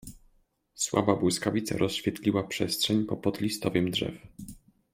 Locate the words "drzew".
3.91-4.13